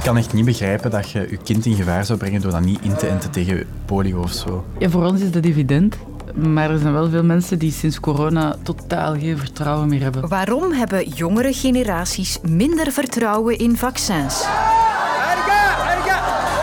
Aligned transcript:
Ik 0.00 0.06
kan 0.06 0.16
echt 0.16 0.32
niet 0.32 0.44
begrijpen 0.44 0.90
dat 0.90 1.10
je 1.10 1.26
je 1.30 1.36
kind 1.36 1.66
in 1.66 1.74
gevaar 1.74 2.04
zou 2.04 2.18
brengen 2.18 2.40
door 2.40 2.50
dat 2.50 2.60
niet 2.60 2.80
in 2.82 2.96
te 2.96 3.06
enten 3.06 3.30
tegen 3.30 3.66
polio 3.84 4.20
of 4.20 4.32
zo. 4.32 4.64
Ja, 4.78 4.88
voor 4.90 5.04
ons 5.04 5.20
is 5.20 5.30
dat 5.30 5.44
evident. 5.44 5.96
Maar 6.34 6.70
er 6.70 6.78
zijn 6.78 6.92
wel 6.92 7.10
veel 7.10 7.24
mensen 7.24 7.58
die 7.58 7.72
sinds 7.72 8.00
corona 8.00 8.56
totaal 8.62 9.18
geen 9.18 9.38
vertrouwen 9.38 9.88
meer 9.88 10.02
hebben. 10.02 10.28
Waarom 10.28 10.72
hebben 10.72 11.08
jongere 11.08 11.52
generaties 11.52 12.38
minder 12.42 12.92
vertrouwen 12.92 13.58
in 13.58 13.76
vaccins? 13.76 14.46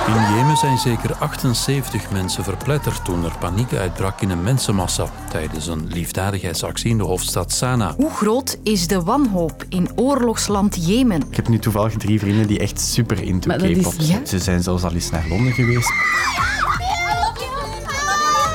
In 0.07 0.35
Jemen 0.35 0.57
zijn 0.57 0.77
zeker 0.77 1.15
78 1.15 2.11
mensen 2.11 2.43
verpletterd 2.43 3.05
toen 3.05 3.23
er 3.23 3.37
paniek 3.39 3.73
uitbrak 3.73 4.21
in 4.21 4.29
een 4.29 4.43
mensenmassa 4.43 5.05
tijdens 5.29 5.67
een 5.67 5.87
liefdadigheidsactie 5.87 6.89
in 6.89 6.97
de 6.97 7.03
hoofdstad 7.03 7.51
Sanaa. 7.51 7.93
Hoe 7.97 8.09
groot 8.09 8.57
is 8.63 8.87
de 8.87 9.01
wanhoop 9.01 9.65
in 9.69 9.89
oorlogsland 9.95 10.87
Jemen? 10.87 11.21
Ik 11.29 11.35
heb 11.35 11.47
nu 11.47 11.59
toevallig 11.59 11.93
drie 11.93 12.19
vrienden 12.19 12.47
die 12.47 12.59
echt 12.59 12.81
super 12.81 13.23
into 13.23 13.51
K-pop 13.55 13.93
ja? 13.97 14.03
zijn. 14.05 14.27
Ze 14.27 14.39
zijn 14.39 14.63
zelfs 14.63 14.83
al 14.83 14.93
eens 14.93 15.09
naar 15.09 15.25
Londen 15.29 15.53
geweest. 15.53 15.93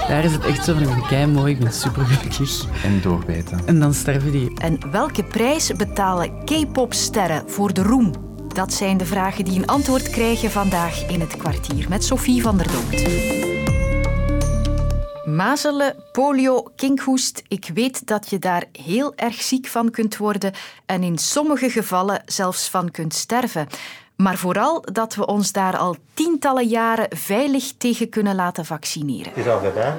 Daar 0.08 0.24
is 0.24 0.32
het 0.32 0.44
echt 0.44 0.64
zo 0.64 0.74
van, 0.84 1.06
kei 1.06 1.26
mooi, 1.26 1.52
ik 1.52 1.58
ben 1.58 1.72
super 1.72 2.04
gelukkig. 2.04 2.66
En 2.84 3.00
doorbijten. 3.02 3.60
En 3.64 3.80
dan 3.80 3.94
sterven 3.94 4.32
die. 4.32 4.52
En 4.60 4.78
welke 4.90 5.24
prijs 5.24 5.72
betalen 5.72 6.44
K-popsterren 6.44 7.42
voor 7.46 7.72
de 7.72 7.82
roem? 7.82 8.31
Dat 8.52 8.72
zijn 8.72 8.96
de 8.96 9.06
vragen 9.06 9.44
die 9.44 9.58
een 9.58 9.66
antwoord 9.66 10.10
krijgen 10.10 10.50
vandaag 10.50 11.08
in 11.08 11.20
het 11.20 11.36
kwartier 11.36 11.88
met 11.88 12.04
Sophie 12.04 12.42
van 12.42 12.56
der 12.56 12.66
Dood. 12.72 13.02
Mazelen, 15.24 15.96
polio, 16.12 16.62
kinkhoest. 16.76 17.42
Ik 17.48 17.70
weet 17.74 18.06
dat 18.06 18.30
je 18.30 18.38
daar 18.38 18.64
heel 18.72 19.14
erg 19.16 19.42
ziek 19.42 19.66
van 19.66 19.90
kunt 19.90 20.16
worden 20.16 20.52
en 20.86 21.02
in 21.02 21.18
sommige 21.18 21.70
gevallen 21.70 22.22
zelfs 22.26 22.68
van 22.68 22.90
kunt 22.90 23.14
sterven. 23.14 23.66
Maar 24.22 24.36
vooral 24.36 24.84
dat 24.92 25.14
we 25.14 25.26
ons 25.26 25.52
daar 25.52 25.76
al 25.76 25.96
tientallen 26.14 26.66
jaren 26.66 27.06
veilig 27.16 27.72
tegen 27.78 28.08
kunnen 28.08 28.34
laten 28.34 28.64
vaccineren. 28.64 29.32
Is 29.36 29.48
al 29.48 29.58
gedaan? 29.58 29.98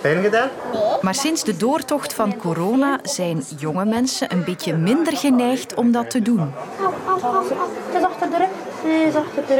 Pijn 0.00 0.22
gedaan? 0.22 0.48
Maar 1.00 1.14
sinds 1.14 1.44
de 1.44 1.56
doortocht 1.56 2.14
van 2.14 2.36
corona 2.36 2.98
zijn 3.02 3.44
jonge 3.58 3.84
mensen 3.84 4.32
een 4.32 4.44
beetje 4.44 4.76
minder 4.76 5.16
geneigd 5.16 5.74
om 5.74 5.92
dat 5.92 6.10
te 6.10 6.22
doen. 6.22 6.52
Het 7.86 7.96
is 7.96 8.04
achter 8.04 8.30
de 8.30 8.36
rug. 8.36 8.69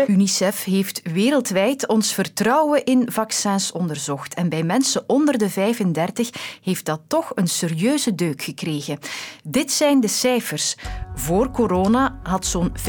UNICEF 0.07 0.65
heeft 0.65 1.01
wereldwijd 1.13 1.89
ons 1.89 2.15
vertrouwen 2.15 2.85
in 2.85 3.13
vaccins 3.13 3.73
onderzocht. 3.73 4.35
En 4.35 4.49
bij 4.49 4.63
mensen 4.63 5.05
onder 5.07 5.39
de 5.39 5.51
35 5.51 6.31
heeft 6.63 6.85
dat 6.85 7.01
toch 7.07 7.33
een 7.35 7.49
serieuze 7.49 8.15
deuk 8.15 8.43
gekregen. 8.43 8.99
Dit 9.45 9.73
zijn 9.73 10.01
de 10.01 10.09
cijfers. 10.09 10.77
Voor 11.15 11.51
corona 11.51 12.19
had 12.23 12.47
zo'n 12.47 12.73
85% 12.79 12.83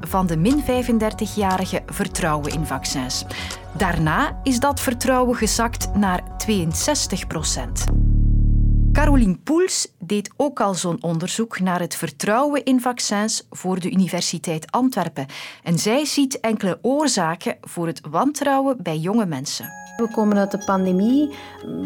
van 0.00 0.26
de 0.26 0.36
min 0.36 0.62
35-jarigen 0.62 1.84
vertrouwen 1.86 2.52
in 2.52 2.66
vaccins. 2.66 3.24
Daarna 3.72 4.40
is 4.42 4.58
dat 4.58 4.80
vertrouwen 4.80 5.36
gezakt 5.36 5.94
naar 5.94 6.22
62%. 6.46 8.05
Caroline 8.96 9.36
Poels 9.44 9.88
deed 9.98 10.30
ook 10.36 10.60
al 10.60 10.74
zo'n 10.74 11.02
onderzoek 11.02 11.60
naar 11.60 11.80
het 11.80 11.96
vertrouwen 11.96 12.64
in 12.64 12.80
vaccins 12.80 13.46
voor 13.50 13.80
de 13.80 13.90
Universiteit 13.90 14.70
Antwerpen. 14.70 15.26
En 15.62 15.78
zij 15.78 16.04
ziet 16.04 16.40
enkele 16.40 16.78
oorzaken 16.82 17.56
voor 17.60 17.86
het 17.86 18.00
wantrouwen 18.10 18.76
bij 18.82 18.96
jonge 18.96 19.26
mensen. 19.26 19.85
We 19.96 20.08
komen 20.10 20.38
uit 20.38 20.50
de 20.50 20.64
pandemie, 20.64 21.30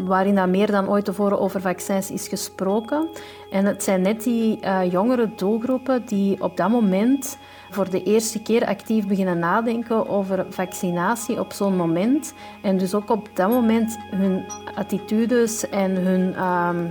waarin 0.05 0.35
dat 0.35 0.47
meer 0.47 0.71
dan 0.71 0.89
ooit 0.89 1.05
tevoren 1.05 1.39
over 1.39 1.61
vaccins 1.61 2.11
is 2.11 2.27
gesproken. 2.27 3.09
En 3.51 3.65
het 3.65 3.83
zijn 3.83 4.01
net 4.01 4.23
die 4.23 4.59
eh, 4.59 4.91
jongere 4.91 5.35
doelgroepen 5.35 6.05
die 6.05 6.41
op 6.41 6.57
dat 6.57 6.69
moment 6.69 7.37
voor 7.69 7.89
de 7.89 8.03
eerste 8.03 8.41
keer 8.41 8.65
actief 8.65 9.07
beginnen 9.07 9.39
nadenken 9.39 10.07
over 10.09 10.45
vaccinatie 10.49 11.39
op 11.39 11.53
zo'n 11.53 11.75
moment. 11.75 12.33
En 12.61 12.77
dus 12.77 12.93
ook 12.93 13.09
op 13.09 13.29
dat 13.33 13.49
moment 13.49 13.97
hun 14.09 14.45
attitudes 14.75 15.69
en 15.69 15.91
hun, 15.91 16.35
ehm, 16.35 16.85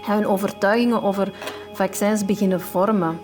hun 0.00 0.26
overtuigingen 0.26 1.02
over 1.02 1.32
vaccins 1.72 2.24
beginnen 2.24 2.60
vormen. 2.60 3.18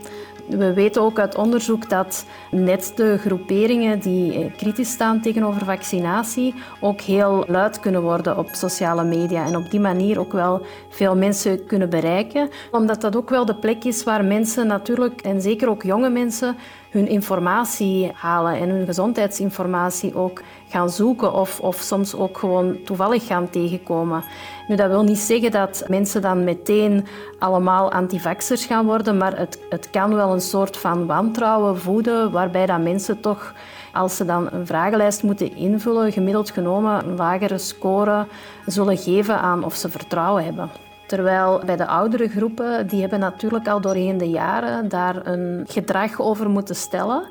We 0.49 0.73
weten 0.73 1.03
ook 1.03 1.19
uit 1.19 1.37
onderzoek 1.37 1.89
dat 1.89 2.27
net 2.51 2.93
de 2.97 3.19
groeperingen 3.19 3.99
die 3.99 4.33
eh, 4.33 4.57
kritisch 4.57 4.91
staan 4.91 5.21
tegenover 5.21 5.65
vaccinatie 5.65 6.55
ook 6.81 7.01
heel 7.01 7.45
luid 7.49 7.81
kunnen 7.81 8.03
worden 8.03 8.39
op 8.39 8.49
sociale 8.53 9.05
media 9.05 9.47
en 9.47 9.57
op 9.57 9.71
die 9.71 9.81
manier 9.81 10.19
ook 10.19 10.33
wel 10.33 10.67
veel 10.89 11.17
mensen 11.17 11.67
kunnen 11.67 11.91
bereiken. 11.91 12.49
Omdat 12.71 13.01
dat 13.01 13.17
ook 13.17 13.31
wel 13.31 13.45
de 13.45 13.55
plek 13.55 13.85
is 13.85 14.03
waar 14.05 14.25
mensen 14.25 14.67
natuurlijk, 14.67 15.21
en 15.21 15.41
zeker 15.41 15.69
ook 15.69 15.83
jonge 15.83 16.11
mensen, 16.11 16.57
hun 16.95 17.09
informatie 17.09 18.11
halen 18.15 18.59
en 18.59 18.69
hun 18.69 18.87
gezondheidsinformatie 18.87 20.17
ook 20.17 20.43
gaan 20.69 20.91
zoeken 20.91 21.33
of, 21.33 21.61
of 21.61 21.77
soms 21.77 22.15
ook 22.15 22.39
gewoon 22.39 22.83
toevallig 22.85 23.27
gaan 23.27 23.51
tegenkomen. 23.51 24.25
Nu, 24.69 24.77
dat 24.77 24.89
wil 24.89 25.03
niet 25.03 25.19
zeggen 25.19 25.51
dat 25.51 25.85
mensen 25.89 26.23
dan 26.23 26.45
meteen 26.45 27.07
allemaal 27.39 27.93
antivaxers 27.93 28.65
gaan 28.65 28.87
worden, 28.87 29.17
maar 29.17 29.39
het, 29.39 29.59
het 29.71 29.91
kan 29.91 30.15
wel 30.15 30.33
een 30.33 30.41
soort 30.41 30.77
van 30.77 31.07
wantrouwen 31.07 31.79
voeden, 31.79 32.31
waarbij 32.31 32.67
dat 32.67 32.83
mensen 32.83 33.21
toch, 33.21 33.55
als 33.93 34.17
ze 34.17 34.25
dan 34.25 34.49
een 34.53 34.67
vragenlijst 34.67 35.23
moeten 35.23 35.57
invullen, 35.57 36.13
gemiddeld 36.13 36.51
genomen 36.51 37.05
een 37.05 37.17
lagere 37.17 37.59
score 37.59 38.27
zullen 38.67 38.97
geven 38.97 39.39
aan 39.39 39.65
of 39.65 39.75
ze 39.75 39.89
vertrouwen 39.89 40.45
hebben. 40.45 40.84
Terwijl 41.07 41.63
bij 41.67 41.77
de 41.77 41.87
oudere 41.87 42.29
groepen, 42.29 42.87
die 42.87 43.01
hebben 43.01 43.21
natuurlijk 43.21 43.69
al 43.69 43.81
doorheen 43.81 44.19
de 44.19 44.31
jaren 44.31 44.89
daar 44.89 45.27
een 45.27 45.65
gedrag 45.69 46.21
over 46.21 46.51
moeten 46.51 46.77
stellen. 46.77 47.25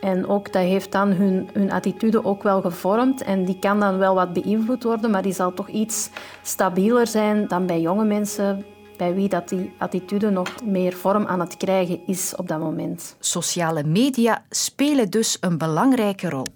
En 0.00 0.28
ook 0.28 0.52
dat 0.52 0.62
heeft 0.62 0.92
dan 0.92 1.10
hun, 1.10 1.48
hun 1.52 1.72
attitude 1.72 2.24
ook 2.24 2.42
wel 2.42 2.60
gevormd. 2.60 3.22
En 3.22 3.44
die 3.44 3.58
kan 3.58 3.80
dan 3.80 3.98
wel 3.98 4.14
wat 4.14 4.32
beïnvloed 4.32 4.82
worden, 4.82 5.10
maar 5.10 5.22
die 5.22 5.32
zal 5.32 5.54
toch 5.54 5.68
iets 5.68 6.10
stabieler 6.42 7.06
zijn 7.06 7.48
dan 7.48 7.66
bij 7.66 7.80
jonge 7.80 8.04
mensen, 8.04 8.64
bij 8.96 9.14
wie 9.14 9.28
dat 9.28 9.48
die 9.48 9.72
attitude 9.78 10.30
nog 10.30 10.48
meer 10.64 10.92
vorm 10.92 11.26
aan 11.26 11.40
het 11.40 11.56
krijgen 11.56 12.00
is 12.06 12.34
op 12.36 12.48
dat 12.48 12.58
moment. 12.58 13.16
Sociale 13.18 13.84
media 13.84 14.44
spelen 14.50 15.10
dus 15.10 15.36
een 15.40 15.58
belangrijke 15.58 16.28
rol. 16.28 16.46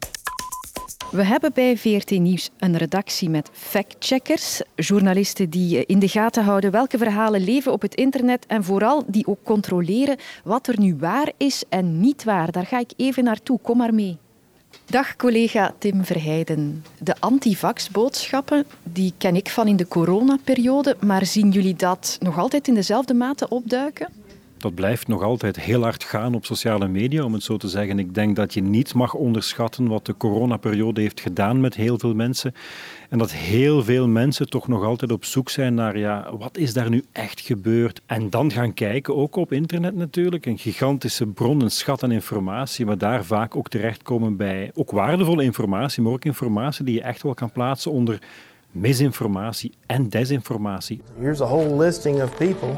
We 1.10 1.24
hebben 1.24 1.52
bij 1.52 1.76
VRT 1.76 2.10
Nieuws 2.10 2.50
een 2.58 2.76
redactie 2.76 3.30
met 3.30 3.50
factcheckers, 3.52 4.62
journalisten 4.74 5.50
die 5.50 5.76
eh, 5.76 5.82
in 5.86 5.98
de 5.98 6.08
gaten 6.08 6.44
houden 6.44 6.70
welke 6.70 6.98
verhalen 6.98 7.44
leven 7.44 7.72
op 7.72 7.82
het 7.82 7.94
internet 7.94 8.46
en 8.46 8.64
vooral 8.64 9.04
die 9.06 9.26
ook 9.26 9.38
controleren 9.42 10.16
wat 10.44 10.66
er 10.66 10.80
nu 10.80 10.96
waar 10.98 11.32
is 11.36 11.64
en 11.68 12.00
niet 12.00 12.24
waar. 12.24 12.52
Daar 12.52 12.66
ga 12.66 12.78
ik 12.78 12.90
even 12.96 13.24
naartoe, 13.24 13.58
kom 13.62 13.76
maar 13.76 13.94
mee. 13.94 14.16
Dag 14.84 15.16
collega 15.16 15.74
Tim 15.78 16.04
Verheijden. 16.04 16.84
De 16.98 17.14
antivax-boodschappen 17.18 18.66
die 18.82 19.12
ken 19.18 19.36
ik 19.36 19.48
van 19.48 19.68
in 19.68 19.76
de 19.76 19.88
coronaperiode, 19.88 20.96
maar 21.00 21.26
zien 21.26 21.50
jullie 21.50 21.76
dat 21.76 22.18
nog 22.20 22.38
altijd 22.38 22.68
in 22.68 22.74
dezelfde 22.74 23.14
mate 23.14 23.48
opduiken? 23.48 24.08
Dat 24.58 24.74
blijft 24.74 25.08
nog 25.08 25.22
altijd 25.22 25.60
heel 25.60 25.82
hard 25.82 26.04
gaan 26.04 26.34
op 26.34 26.44
sociale 26.44 26.88
media, 26.88 27.24
om 27.24 27.32
het 27.32 27.42
zo 27.42 27.56
te 27.56 27.68
zeggen. 27.68 27.98
Ik 27.98 28.14
denk 28.14 28.36
dat 28.36 28.54
je 28.54 28.62
niet 28.62 28.94
mag 28.94 29.14
onderschatten 29.14 29.88
wat 29.88 30.06
de 30.06 30.16
coronaperiode 30.16 31.00
heeft 31.00 31.20
gedaan 31.20 31.60
met 31.60 31.74
heel 31.74 31.98
veel 31.98 32.14
mensen. 32.14 32.54
En 33.08 33.18
dat 33.18 33.32
heel 33.32 33.84
veel 33.84 34.08
mensen 34.08 34.50
toch 34.50 34.68
nog 34.68 34.84
altijd 34.84 35.12
op 35.12 35.24
zoek 35.24 35.50
zijn 35.50 35.74
naar, 35.74 35.98
ja, 35.98 36.36
wat 36.38 36.56
is 36.56 36.72
daar 36.72 36.90
nu 36.90 37.04
echt 37.12 37.40
gebeurd? 37.40 38.00
En 38.06 38.30
dan 38.30 38.50
gaan 38.50 38.74
kijken, 38.74 39.16
ook 39.16 39.36
op 39.36 39.52
internet 39.52 39.94
natuurlijk, 39.94 40.46
een 40.46 40.58
gigantische 40.58 41.26
bron, 41.26 41.62
een 41.62 41.70
schat 41.70 42.02
aan 42.02 42.10
informatie, 42.12 42.86
maar 42.86 42.98
daar 42.98 43.24
vaak 43.24 43.56
ook 43.56 43.68
terechtkomen 43.68 44.36
bij 44.36 44.70
ook 44.74 44.90
waardevolle 44.90 45.42
informatie, 45.42 46.02
maar 46.02 46.12
ook 46.12 46.24
informatie 46.24 46.84
die 46.84 46.94
je 46.94 47.02
echt 47.02 47.22
wel 47.22 47.34
kan 47.34 47.52
plaatsen 47.52 47.90
onder 47.90 48.18
misinformatie 48.70 49.72
en 49.86 50.08
desinformatie. 50.08 51.00
Here's 51.18 51.40
a 51.40 51.46
whole 51.46 51.76
listing 51.76 52.22
of 52.22 52.36
people, 52.36 52.74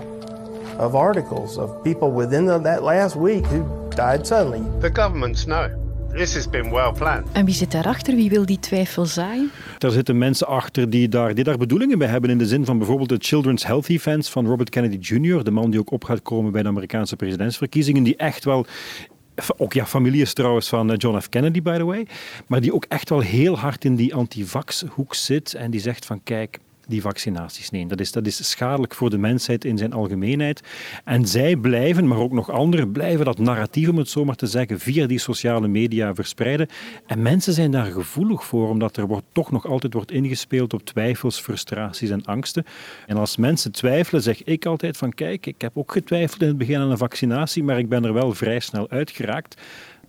of 0.81 0.95
articles, 0.95 1.57
of 1.57 1.83
people 1.83 2.13
within 2.13 2.47
the, 2.47 2.61
that 2.61 2.83
last 2.83 3.15
week 3.15 3.47
who 3.47 3.65
died 3.89 4.27
suddenly. 4.27 4.63
The 4.81 4.91
governments 4.93 5.45
know. 5.45 5.69
This 6.13 6.35
has 6.35 6.49
been 6.49 6.71
well 6.71 6.93
planned. 6.93 7.27
En 7.33 7.45
wie 7.45 7.55
zit 7.55 7.71
daarachter? 7.71 8.15
Wie 8.15 8.31
wil 8.31 8.47
die 8.47 8.59
twijfel 8.59 9.07
zaaien? 9.07 9.51
Daar 9.79 9.91
zitten 9.91 10.19
mensen 10.19 10.47
achter 10.47 10.91
die 10.91 11.09
daar, 11.09 11.35
die 11.35 11.45
daar 11.45 11.57
bedoelingen 11.57 11.99
bij 11.99 12.09
hebben. 12.09 12.31
In 12.31 12.39
de 12.39 12.47
zin 12.47 12.65
van 12.65 12.79
bijvoorbeeld 12.79 13.09
de 13.09 13.17
Children's 13.19 13.65
Health 13.65 13.89
Events 13.89 14.31
van 14.31 14.47
Robert 14.47 14.71
Kennedy 14.71 14.97
Jr., 15.15 15.45
de 15.45 15.51
man 15.51 15.71
die 15.71 15.81
ook 15.81 15.91
op 15.91 16.05
gaat 16.05 16.23
komen 16.23 16.53
bij 16.53 16.63
de 16.63 16.69
Amerikaanse 16.69 17.17
presidentsverkiezingen, 17.17 18.03
die 18.03 18.17
echt 18.17 18.45
wel. 18.45 18.67
Ook 19.57 19.73
ja, 19.73 19.87
familie 19.87 20.23
is 20.23 20.33
trouwens 20.33 20.69
van 20.69 20.91
eh, 20.91 20.97
John 20.99 21.19
F. 21.19 21.29
Kennedy, 21.29 21.63
by 21.63 21.77
the 21.77 21.85
way. 21.85 22.07
Maar 22.47 22.61
die 22.61 22.75
ook 22.75 22.85
echt 22.89 23.09
wel 23.09 23.21
heel 23.21 23.59
hard 23.59 23.85
in 23.85 23.95
die 23.95 24.15
antivax-hoek 24.15 25.15
zit. 25.15 25.55
En 25.55 25.71
die 25.71 25.81
zegt 25.81 26.05
van 26.05 26.21
kijk, 26.23 26.59
die 26.91 27.01
vaccinaties. 27.01 27.71
Nee, 27.71 27.87
dat 27.87 28.01
is, 28.01 28.13
dat 28.13 28.27
is 28.27 28.51
schadelijk 28.51 28.95
voor 28.95 29.11
de 29.11 29.19
mensheid 29.19 29.65
in 29.65 29.79
zijn 29.79 29.93
algemeenheid. 29.93 30.61
En 31.05 31.27
zij 31.27 31.57
blijven, 31.57 32.09
maar 32.09 32.19
ook 32.19 32.33
nog 32.33 32.51
anderen, 32.51 32.93
blijven 32.93 33.25
dat 33.25 33.39
narratief, 33.39 33.89
om 33.89 33.99
het 33.99 34.09
zo 34.09 34.25
maar 34.25 34.37
te 34.37 34.47
zeggen, 34.47 34.79
via 34.81 35.07
die 35.07 35.19
sociale 35.19 35.69
media 35.69 36.15
verspreiden. 36.15 36.69
En 37.07 37.23
mensen 37.23 37.53
zijn 37.53 37.71
daar 37.71 37.93
gevoelig 37.93 38.45
voor, 38.45 38.69
omdat 38.69 38.97
er 38.97 39.07
wordt, 39.07 39.27
toch 39.33 39.51
nog 39.51 39.67
altijd 39.67 39.93
wordt 39.93 40.11
ingespeeld 40.11 40.75
op 40.75 40.85
twijfels, 40.85 41.41
frustraties 41.41 42.11
en 42.11 42.25
angsten. 42.25 42.65
En 43.07 43.17
als 43.17 43.37
mensen 43.37 43.73
twijfelen, 43.73 44.23
zeg 44.23 44.43
ik 44.43 44.67
altijd 44.67 44.97
van 44.97 45.13
kijk, 45.13 45.47
ik 45.47 45.61
heb 45.61 45.79
ook 45.79 45.93
getwijfeld 45.93 46.43
in 46.43 46.49
het 46.49 46.59
begin 46.59 46.81
aan 46.81 46.91
een 46.91 46.99
vaccinatie, 46.99 47.63
maar 47.63 47.79
ik 47.79 47.89
ben 47.89 48.05
er 48.05 48.13
wel 48.13 48.35
vrij 48.35 48.61
snel 48.61 48.91
uitgeraakt. 48.91 49.61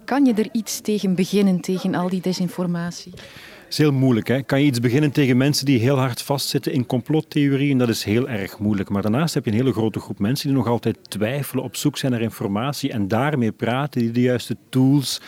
Kan 0.06 0.26
je 0.26 0.34
er 0.34 0.50
iets 0.52 0.82
tegen 0.82 1.16
beginnen, 1.16 1.62
tegen 1.62 1.96
al 1.96 2.10
die 2.10 2.22
desinformatie? 2.22 3.14
Is 3.72 3.78
heel 3.78 3.92
moeilijk. 3.92 4.28
Hè? 4.28 4.42
Kan 4.42 4.60
je 4.60 4.66
iets 4.66 4.80
beginnen 4.80 5.12
tegen 5.12 5.38
mensen 5.38 5.66
die 5.66 5.80
heel 5.80 5.98
hard 5.98 6.22
vastzitten 6.22 6.72
in 6.72 6.86
complottheorieën? 6.86 7.78
Dat 7.78 7.90
is 7.90 8.04
heel 8.04 8.30
erg 8.30 8.60
moeilijk. 8.60 8.90
Maar 8.90 9.02
daarnaast 9.02 9.34
heb 9.34 9.46
je 9.46 9.52
een 9.52 9.58
hele 9.58 9.72
grote 9.72 10.00
groep 10.00 10.20
mensen 10.20 10.48
die 10.48 10.58
nog 10.58 10.68
altijd 10.68 10.98
twijfelen, 11.10 11.64
op 11.64 11.76
zoek 11.76 11.98
zijn 11.98 12.12
naar 12.12 12.22
informatie 12.22 12.92
en 12.92 13.08
daarmee 13.08 13.52
praten, 13.52 14.02
die 14.02 14.12
de 14.12 14.22
juiste 14.22 14.58
tools 14.70 15.22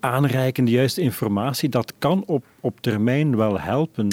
aanreiken, 0.00 0.64
de 0.64 0.70
juiste 0.70 1.00
informatie. 1.00 1.68
Dat 1.68 1.92
kan 1.98 2.22
op, 2.26 2.44
op 2.60 2.80
termijn 2.80 3.36
wel 3.36 3.60
helpen. 3.60 4.08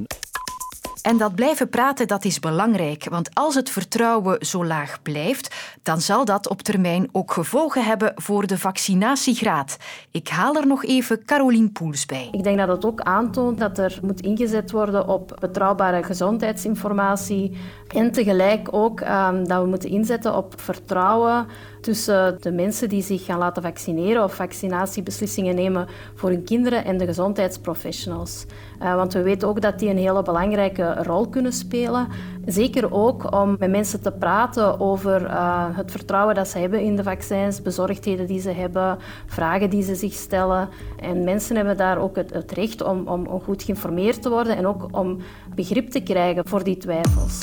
En 1.05 1.17
dat 1.17 1.35
blijven 1.35 1.69
praten, 1.69 2.07
dat 2.07 2.25
is 2.25 2.39
belangrijk. 2.39 3.09
Want 3.09 3.29
als 3.33 3.55
het 3.55 3.69
vertrouwen 3.69 4.45
zo 4.45 4.65
laag 4.65 5.01
blijft, 5.01 5.55
dan 5.83 6.01
zal 6.01 6.25
dat 6.25 6.49
op 6.49 6.61
termijn 6.61 7.09
ook 7.11 7.31
gevolgen 7.31 7.85
hebben 7.85 8.11
voor 8.15 8.47
de 8.47 8.57
vaccinatiegraad. 8.57 9.77
Ik 10.11 10.27
haal 10.27 10.55
er 10.55 10.67
nog 10.67 10.85
even 10.85 11.25
Caroline 11.25 11.69
Poels 11.69 12.05
bij. 12.05 12.29
Ik 12.31 12.43
denk 12.43 12.57
dat 12.57 12.67
het 12.67 12.85
ook 12.85 13.01
aantoont 13.01 13.59
dat 13.59 13.77
er 13.77 13.99
moet 14.01 14.21
ingezet 14.21 14.71
worden 14.71 15.07
op 15.07 15.37
betrouwbare 15.39 16.03
gezondheidsinformatie. 16.03 17.57
En 17.87 18.11
tegelijk 18.11 18.67
ook 18.71 18.99
um, 18.99 19.47
dat 19.47 19.61
we 19.61 19.69
moeten 19.69 19.89
inzetten 19.89 20.35
op 20.35 20.53
vertrouwen 20.61 21.47
tussen 21.81 22.37
de 22.41 22.51
mensen 22.51 22.89
die 22.89 23.03
zich 23.03 23.25
gaan 23.25 23.37
laten 23.37 23.63
vaccineren 23.63 24.23
of 24.23 24.35
vaccinatiebeslissingen 24.35 25.55
nemen 25.55 25.87
voor 26.15 26.29
hun 26.29 26.43
kinderen 26.43 26.85
en 26.85 26.97
de 26.97 27.05
gezondheidsprofessionals. 27.05 28.45
Uh, 28.85 28.95
want 28.95 29.13
we 29.13 29.21
weten 29.21 29.47
ook 29.47 29.61
dat 29.61 29.79
die 29.79 29.89
een 29.89 29.97
hele 29.97 30.21
belangrijke 30.21 31.03
rol 31.03 31.27
kunnen 31.27 31.53
spelen. 31.53 32.07
Zeker 32.45 32.93
ook 32.93 33.33
om 33.33 33.55
met 33.59 33.69
mensen 33.69 34.01
te 34.01 34.11
praten 34.11 34.79
over 34.79 35.21
uh, 35.21 35.65
het 35.71 35.91
vertrouwen 35.91 36.35
dat 36.35 36.47
ze 36.47 36.57
hebben 36.57 36.81
in 36.81 36.95
de 36.95 37.03
vaccins, 37.03 37.61
bezorgdheden 37.61 38.27
die 38.27 38.39
ze 38.39 38.51
hebben, 38.51 38.97
vragen 39.25 39.69
die 39.69 39.83
ze 39.83 39.95
zich 39.95 40.13
stellen. 40.13 40.69
En 40.99 41.23
mensen 41.23 41.55
hebben 41.55 41.77
daar 41.77 41.97
ook 41.97 42.15
het, 42.15 42.51
recht 42.51 42.83
om, 42.83 43.07
om 43.07 43.41
goed 43.43 43.63
geïnformeerd 43.63 44.21
te 44.21 44.29
worden 44.29 44.57
en 44.57 44.67
ook 44.67 44.87
om 44.91 45.17
begrip 45.55 45.89
te 45.89 46.03
krijgen 46.03 46.47
voor 46.47 46.63
die 46.63 46.77
twijfels. 46.77 47.39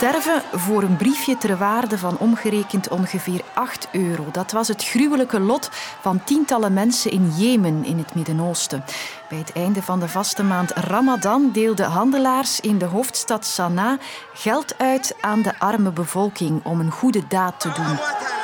Sterven 0.00 0.42
voor 0.52 0.82
een 0.82 0.96
briefje 0.96 1.36
ter 1.36 1.56
waarde 1.56 1.98
van 1.98 2.18
omgerekend 2.18 2.88
ongeveer 2.88 3.40
8 3.54 3.88
euro. 3.92 4.24
Dat 4.32 4.52
was 4.52 4.68
het 4.68 4.84
gruwelijke 4.84 5.40
lot 5.40 5.68
van 6.00 6.24
tientallen 6.24 6.72
mensen 6.72 7.10
in 7.10 7.30
Jemen 7.36 7.84
in 7.84 7.98
het 7.98 8.14
Midden-Oosten. 8.14 8.84
Bij 9.28 9.38
het 9.38 9.52
einde 9.52 9.82
van 9.82 10.00
de 10.00 10.08
vaste 10.08 10.42
maand 10.42 10.70
Ramadan 10.70 11.50
deelden 11.52 11.86
handelaars 11.86 12.60
in 12.60 12.78
de 12.78 12.84
hoofdstad 12.84 13.46
Sanaa 13.46 13.98
geld 14.34 14.78
uit 14.78 15.16
aan 15.20 15.42
de 15.42 15.58
arme 15.58 15.90
bevolking 15.90 16.64
om 16.64 16.80
een 16.80 16.90
goede 16.90 17.22
daad 17.28 17.60
te 17.60 17.72
doen. 17.72 18.39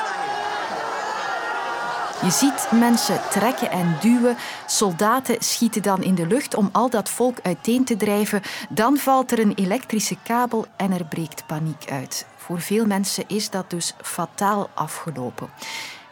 Je 2.23 2.31
ziet 2.31 2.69
mensen 2.71 3.21
trekken 3.31 3.71
en 3.71 3.97
duwen. 4.01 4.37
Soldaten 4.67 5.37
schieten 5.39 5.83
dan 5.83 6.03
in 6.03 6.15
de 6.15 6.27
lucht 6.27 6.55
om 6.55 6.69
al 6.73 6.91
dat 6.91 7.09
volk 7.09 7.39
uiteen 7.43 7.85
te 7.85 7.97
drijven. 7.97 8.43
Dan 8.69 8.97
valt 8.97 9.33
er 9.33 9.39
een 9.39 9.55
elektrische 9.55 10.17
kabel 10.23 10.67
en 10.77 10.93
er 10.93 11.05
breekt 11.05 11.47
paniek 11.47 11.91
uit. 11.91 12.27
Voor 12.37 12.61
veel 12.61 12.87
mensen 12.87 13.25
is 13.27 13.51
dat 13.51 13.71
dus 13.71 13.95
fataal 14.03 14.71
afgelopen. 14.75 15.49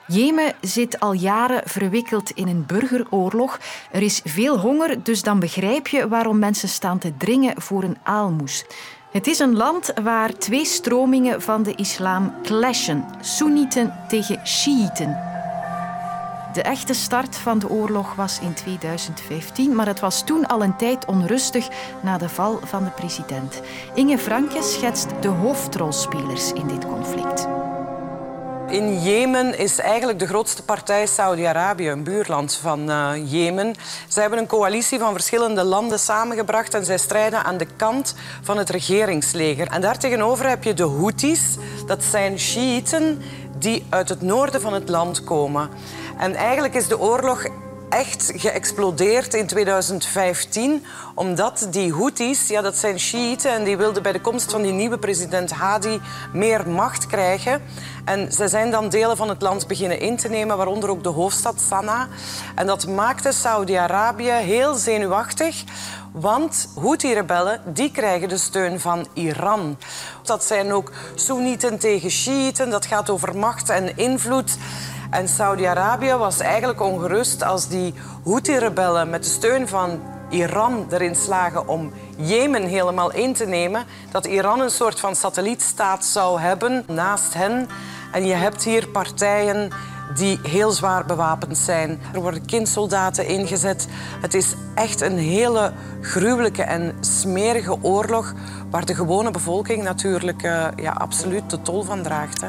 Jemen 0.07 0.53
zit 0.61 1.01
al 1.01 1.13
jaren 1.13 1.63
verwikkeld 1.65 2.31
in 2.31 2.49
een 2.49 2.67
burgeroorlog. 2.67 3.59
Er 3.91 4.03
is 4.03 4.21
veel 4.25 4.59
honger, 4.59 5.03
dus 5.03 5.23
dan 5.23 5.39
begrijp 5.39 5.89
je 5.89 6.09
waarom 6.09 6.39
mensen 6.39 6.69
staan 6.69 6.99
te 6.99 7.17
dringen 7.17 7.63
voor 7.63 7.83
een 7.83 7.99
aalmoes. 8.03 8.65
Het 9.11 9.27
is 9.27 9.39
een 9.39 9.57
land 9.57 9.93
waar 10.03 10.33
twee 10.33 10.65
stromingen 10.65 11.43
van 11.43 11.63
de 11.63 11.75
islam 11.75 12.35
clashen: 12.43 13.05
Soenieten 13.21 13.95
tegen 14.09 14.47
Shiiten. 14.47 15.34
De 16.55 16.63
echte 16.63 16.95
start 16.95 17.37
van 17.37 17.59
de 17.59 17.69
oorlog 17.69 18.15
was 18.15 18.39
in 18.41 18.55
2015, 18.55 19.75
maar 19.75 19.87
het 19.87 20.01
was 20.01 20.25
toen 20.25 20.47
al 20.47 20.63
een 20.63 20.77
tijd 20.77 21.05
onrustig 21.05 21.69
na 22.03 22.19
de 22.19 22.29
val 22.29 22.61
van 22.65 22.85
de 22.85 22.91
president. 22.91 23.61
Inge 23.95 24.19
Franke 24.19 24.63
schetst 24.63 25.09
de 25.21 25.29
hoofdrolspelers 25.29 26.53
in 26.53 26.67
dit 26.67 26.87
conflict. 26.87 27.49
In 28.69 29.03
Jemen 29.03 29.59
is 29.59 29.79
eigenlijk 29.79 30.19
de 30.19 30.27
grootste 30.27 30.63
partij 30.63 31.07
Saudi-Arabië, 31.07 31.89
een 31.89 32.05
buurland 32.05 32.55
van 32.55 32.91
uh, 32.91 33.11
Jemen. 33.25 33.75
Zij 34.09 34.23
hebben 34.23 34.41
een 34.41 34.47
coalitie 34.47 34.99
van 34.99 35.13
verschillende 35.13 35.65
landen 35.65 35.99
samengebracht 35.99 36.75
en 36.75 36.85
zij 36.85 36.99
strijden 36.99 37.45
aan 37.45 37.57
de 37.57 37.67
kant 37.77 38.15
van 38.43 38.59
het 38.59 38.71
regeringsleger. 38.71 39.67
En 39.67 39.81
daartegenover 39.81 40.49
heb 40.49 40.65
je 40.65 40.75
de 40.75 40.89
Houthis, 40.89 41.57
dat 41.87 42.05
zijn 42.05 42.39
Shiiten 42.39 43.23
die 43.59 43.87
uit 43.89 44.09
het 44.09 44.23
noorden 44.23 44.61
van 44.61 44.73
het 44.73 44.89
land 44.89 45.25
komen. 45.25 45.69
En 46.19 46.35
eigenlijk 46.35 46.75
is 46.75 46.89
de 46.89 46.99
oorlog 46.99 47.45
echt 47.89 48.33
geëxplodeerd 48.35 49.35
in 49.35 49.47
2015, 49.47 50.85
omdat 51.15 51.67
die 51.71 51.93
Houthis, 51.93 52.49
ja, 52.49 52.61
dat 52.61 52.77
zijn 52.77 53.01
Shiiten, 53.01 53.53
en 53.53 53.65
die 53.65 53.77
wilden 53.77 54.03
bij 54.03 54.13
de 54.13 54.21
komst 54.21 54.51
van 54.51 54.63
die 54.63 54.73
nieuwe 54.73 54.99
president 54.99 55.51
Hadi 55.51 56.01
meer 56.33 56.69
macht 56.69 57.07
krijgen. 57.07 57.63
En 58.05 58.33
ze 58.33 58.49
zijn 58.49 58.71
dan 58.71 58.89
delen 58.89 59.17
van 59.17 59.29
het 59.29 59.43
land 59.43 59.67
beginnen 59.67 60.01
in 60.01 60.17
te 60.17 60.29
nemen, 60.29 60.57
waaronder 60.57 60.91
ook 60.91 61.03
de 61.03 61.09
hoofdstad 61.09 61.61
Sanaa. 61.61 62.09
En 62.55 62.67
dat 62.67 62.87
maakte 62.87 63.33
Saudi-Arabië 63.33 64.31
heel 64.31 64.75
zenuwachtig, 64.75 65.65
want 66.13 66.69
Houthi-rebellen 66.81 67.61
die 67.65 67.91
krijgen 67.91 68.29
de 68.29 68.39
steun 68.39 68.81
van 68.81 69.07
Iran. 69.13 69.79
Dat 70.23 70.45
zijn 70.45 70.73
ook 70.73 70.93
Soenieten 71.15 71.79
tegen 71.79 72.11
Shiiten, 72.11 72.71
dat 72.71 72.87
gaat 72.87 73.11
over 73.11 73.37
macht 73.37 73.69
en 73.69 73.97
invloed. 73.97 74.57
En 75.11 75.29
Saudi-Arabië 75.29 76.15
was 76.15 76.41
eigenlijk 76.41 76.81
ongerust 76.81 77.43
als 77.43 77.69
die 77.69 77.95
Houthi-rebellen 78.25 79.11
met 79.11 79.25
de 79.25 79.31
steun 79.31 79.69
van 79.69 80.01
Iran 80.31 80.87
erin 80.91 81.17
slagen 81.17 81.69
om 81.69 81.93
Jemen 82.17 82.63
helemaal 82.63 83.13
in 83.13 83.35
te 83.35 83.47
nemen, 83.47 83.85
dat 84.11 84.27
Iran 84.27 84.61
een 84.61 84.71
soort 84.71 85.01
van 85.01 85.17
satellietstaat 85.17 86.05
zou 86.05 86.41
hebben 86.41 86.85
naast 86.87 87.35
hen. 87.35 87.69
En 88.13 88.27
je 88.27 88.35
hebt 88.35 88.65
hier 88.65 88.89
partijen 88.89 89.71
die 90.15 90.39
heel 90.43 90.71
zwaar 90.71 91.07
bewapend 91.07 91.59
zijn. 91.59 92.01
Er 92.13 92.21
worden 92.21 92.47
kindsoldaten 92.47 93.27
ingezet. 93.27 93.89
Het 94.21 94.35
is 94.35 94.55
echt 94.75 95.01
een 95.01 95.19
hele 95.19 95.73
gruwelijke 96.01 96.63
en 96.63 96.95
smerige 97.01 97.83
oorlog 97.83 98.35
waar 98.71 98.85
de 98.85 98.95
gewone 98.95 99.31
bevolking 99.31 99.83
natuurlijk 99.83 100.43
uh, 100.43 100.67
ja, 100.77 100.93
absoluut 100.93 101.51
de 101.51 101.63
tol 101.63 101.83
van 101.83 102.03
draagt. 102.03 102.41
Hè. 102.41 102.47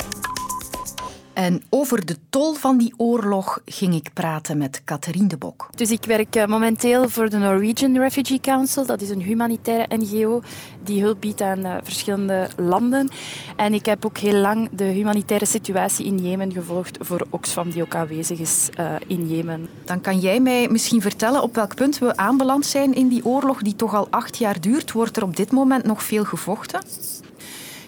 En 1.33 1.63
over 1.85 2.05
de 2.05 2.17
tol 2.29 2.53
van 2.53 2.77
die 2.77 2.93
oorlog 2.97 3.59
ging 3.65 3.93
ik 3.93 4.09
praten 4.13 4.57
met 4.57 4.81
Catherine 4.85 5.27
de 5.27 5.37
Bok. 5.37 5.69
Dus 5.75 5.91
ik 5.91 6.03
werk 6.05 6.35
eh, 6.35 6.45
momenteel 6.45 7.09
voor 7.09 7.29
de 7.29 7.37
Norwegian 7.37 7.97
Refugee 7.97 8.39
Council. 8.39 8.85
Dat 8.85 9.01
is 9.01 9.09
een 9.09 9.21
humanitaire 9.21 9.97
NGO 9.97 10.41
die 10.83 11.01
hulp 11.01 11.21
biedt 11.21 11.41
aan 11.41 11.65
uh, 11.65 11.75
verschillende 11.83 12.47
landen. 12.57 13.09
En 13.55 13.73
ik 13.73 13.85
heb 13.85 14.05
ook 14.05 14.17
heel 14.17 14.39
lang 14.39 14.69
de 14.71 14.83
humanitaire 14.83 15.45
situatie 15.45 16.05
in 16.05 16.17
Jemen 16.17 16.51
gevolgd 16.51 16.97
voor 17.01 17.27
Oxfam, 17.29 17.69
die 17.69 17.81
ook 17.81 17.95
aanwezig 17.95 18.39
is 18.39 18.69
uh, 18.79 18.95
in 19.07 19.27
Jemen. 19.27 19.67
Dan 19.83 20.01
kan 20.01 20.19
jij 20.19 20.39
mij 20.39 20.67
misschien 20.67 21.01
vertellen 21.01 21.41
op 21.41 21.55
welk 21.55 21.75
punt 21.75 21.99
we 21.99 22.17
aanbeland 22.17 22.65
zijn 22.65 22.93
in 22.93 23.07
die 23.07 23.25
oorlog 23.25 23.61
die 23.61 23.75
toch 23.75 23.93
al 23.93 24.07
acht 24.09 24.37
jaar 24.37 24.61
duurt. 24.61 24.91
Wordt 24.91 25.17
er 25.17 25.23
op 25.23 25.35
dit 25.35 25.51
moment 25.51 25.85
nog 25.85 26.03
veel 26.03 26.23
gevochten? 26.23 26.79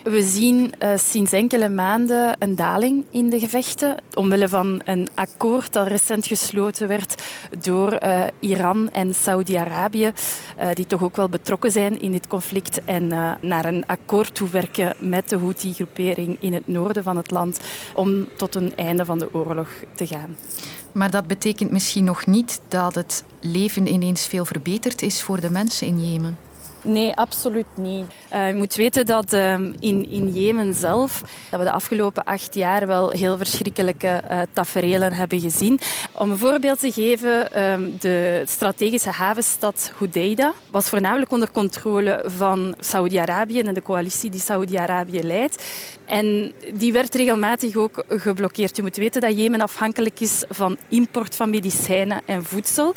We 0.09 0.23
zien 0.23 0.73
uh, 0.83 0.89
sinds 0.97 1.31
enkele 1.31 1.69
maanden 1.69 2.35
een 2.39 2.55
daling 2.55 3.05
in 3.11 3.29
de 3.29 3.39
gevechten. 3.39 3.97
Omwille 4.13 4.49
van 4.49 4.81
een 4.85 5.07
akkoord 5.13 5.73
dat 5.73 5.87
recent 5.87 6.27
gesloten 6.27 6.87
werd 6.87 7.23
door 7.59 8.03
uh, 8.03 8.23
Iran 8.39 8.91
en 8.91 9.15
Saudi-Arabië, 9.15 10.11
uh, 10.59 10.69
die 10.73 10.85
toch 10.85 11.03
ook 11.03 11.15
wel 11.15 11.29
betrokken 11.29 11.71
zijn 11.71 12.01
in 12.01 12.11
dit 12.11 12.27
conflict 12.27 12.83
en 12.85 13.07
naar 13.41 13.65
een 13.65 13.85
akkoord 13.85 14.35
toewerken 14.35 14.95
met 14.99 15.29
de 15.29 15.37
Houthi-groepering 15.37 16.37
in 16.39 16.53
het 16.53 16.67
noorden 16.67 17.03
van 17.03 17.17
het 17.17 17.31
land 17.31 17.59
om 17.93 18.27
tot 18.37 18.55
een 18.55 18.75
einde 18.75 19.05
van 19.05 19.19
de 19.19 19.33
oorlog 19.33 19.69
te 19.95 20.07
gaan. 20.07 20.37
Maar 20.91 21.11
dat 21.11 21.27
betekent 21.27 21.71
misschien 21.71 22.03
nog 22.03 22.25
niet 22.25 22.61
dat 22.67 22.95
het 22.95 23.23
leven 23.41 23.87
ineens 23.87 24.27
veel 24.27 24.45
verbeterd 24.45 25.01
is 25.01 25.21
voor 25.21 25.39
de 25.39 25.49
mensen 25.49 25.87
in 25.87 26.11
Jemen. 26.11 26.46
Nee, 26.87 27.13
absoluut 27.15 27.65
niet. 27.75 28.05
Uh, 28.33 28.47
je 28.47 28.53
moet 28.53 28.75
weten 28.75 29.05
dat 29.05 29.33
uh, 29.33 29.53
in, 29.79 30.09
in 30.09 30.31
Jemen 30.33 30.73
zelf 30.73 31.23
dat 31.49 31.59
we 31.59 31.65
de 31.65 31.71
afgelopen 31.71 32.23
acht 32.23 32.55
jaar 32.55 32.87
wel 32.87 33.09
heel 33.09 33.37
verschrikkelijke 33.37 34.21
uh, 34.31 34.41
taferelen 34.53 35.13
hebben 35.13 35.39
gezien. 35.39 35.79
Om 36.11 36.31
een 36.31 36.37
voorbeeld 36.37 36.79
te 36.79 36.91
geven, 36.91 37.63
um, 37.63 37.95
de 37.99 38.43
strategische 38.45 39.09
havenstad 39.09 39.91
Hodeida 39.97 40.53
was 40.71 40.89
voornamelijk 40.89 41.31
onder 41.31 41.51
controle 41.51 42.23
van 42.25 42.75
Saudi-Arabië 42.79 43.59
en 43.59 43.73
de 43.73 43.81
coalitie 43.81 44.29
die 44.29 44.41
Saudi-Arabië 44.41 45.23
leidt. 45.23 45.63
En 46.05 46.53
die 46.73 46.93
werd 46.93 47.15
regelmatig 47.15 47.75
ook 47.75 48.03
geblokkeerd. 48.07 48.75
Je 48.75 48.81
moet 48.81 48.95
weten 48.95 49.21
dat 49.21 49.37
Jemen 49.37 49.61
afhankelijk 49.61 50.19
is 50.19 50.43
van 50.49 50.77
import 50.89 51.35
van 51.35 51.49
medicijnen 51.49 52.21
en 52.25 52.43
voedsel. 52.43 52.93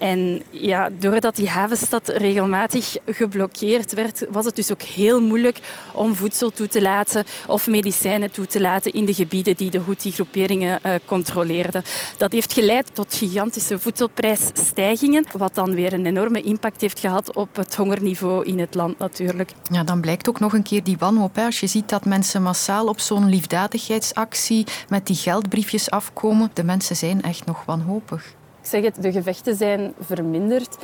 En 0.00 0.42
ja, 0.50 0.90
doordat 0.98 1.36
die 1.36 1.48
havenstad 1.48 2.08
regelmatig 2.08 2.96
geblokkeerd 3.06 3.92
werd, 3.94 4.26
was 4.30 4.44
het 4.44 4.56
dus 4.56 4.72
ook 4.72 4.82
heel 4.82 5.20
moeilijk 5.20 5.60
om 5.92 6.14
voedsel 6.14 6.50
toe 6.50 6.68
te 6.68 6.82
laten 6.82 7.24
of 7.46 7.66
medicijnen 7.66 8.30
toe 8.30 8.46
te 8.46 8.60
laten 8.60 8.92
in 8.92 9.04
de 9.04 9.14
gebieden 9.14 9.56
die 9.56 9.70
de 9.70 9.80
Houthi-groeperingen 9.80 10.80
uh, 10.86 10.94
controleerden. 11.04 11.82
Dat 12.16 12.32
heeft 12.32 12.52
geleid 12.52 12.94
tot 12.94 13.14
gigantische 13.14 13.78
voedselprijsstijgingen, 13.78 15.24
wat 15.36 15.54
dan 15.54 15.74
weer 15.74 15.92
een 15.92 16.06
enorme 16.06 16.40
impact 16.42 16.80
heeft 16.80 16.98
gehad 16.98 17.34
op 17.34 17.56
het 17.56 17.76
hongerniveau 17.76 18.44
in 18.44 18.58
het 18.58 18.74
land 18.74 18.98
natuurlijk. 18.98 19.52
Ja, 19.70 19.84
dan 19.84 20.00
blijkt 20.00 20.28
ook 20.28 20.40
nog 20.40 20.52
een 20.52 20.62
keer 20.62 20.84
die 20.84 20.98
wanhoop. 20.98 21.38
Als 21.38 21.60
je 21.60 21.66
ziet 21.66 21.88
dat 21.88 22.04
mensen 22.04 22.42
massaal 22.42 22.86
op 22.86 23.00
zo'n 23.00 23.28
liefdadigheidsactie 23.28 24.66
met 24.88 25.06
die 25.06 25.16
geldbriefjes 25.16 25.90
afkomen, 25.90 26.50
de 26.54 26.64
mensen 26.64 26.96
zijn 26.96 27.22
echt 27.22 27.46
nog 27.46 27.64
wanhopig. 27.64 28.38
Ik 28.62 28.66
zeg 28.66 28.82
het, 28.82 29.02
de 29.02 29.12
gevechten 29.12 29.56
zijn 29.56 29.92
verminderd. 30.00 30.76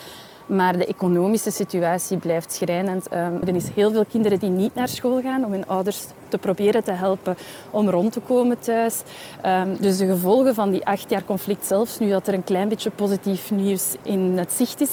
Maar 0.46 0.78
de 0.78 0.86
economische 0.86 1.50
situatie 1.50 2.16
blijft 2.16 2.52
schrijnend. 2.52 3.12
Um, 3.12 3.40
er 3.46 3.54
is 3.54 3.68
heel 3.74 3.90
veel 3.90 4.04
kinderen 4.04 4.38
die 4.38 4.50
niet 4.50 4.74
naar 4.74 4.88
school 4.88 5.20
gaan 5.22 5.44
om 5.44 5.52
hun 5.52 5.66
ouders 5.66 6.04
te 6.28 6.38
proberen 6.38 6.84
te 6.84 6.92
helpen 6.92 7.36
om 7.70 7.90
rond 7.90 8.12
te 8.12 8.20
komen 8.20 8.58
thuis. 8.58 9.02
Um, 9.46 9.76
dus 9.80 9.96
de 9.96 10.06
gevolgen 10.06 10.54
van 10.54 10.70
die 10.70 10.86
acht 10.86 11.10
jaar 11.10 11.24
conflict, 11.24 11.66
zelfs 11.66 11.98
nu 11.98 12.08
dat 12.10 12.26
er 12.26 12.34
een 12.34 12.44
klein 12.44 12.68
beetje 12.68 12.90
positief 12.90 13.50
nieuws 13.50 13.94
in 14.02 14.38
het 14.38 14.52
zicht 14.52 14.80
is, 14.80 14.90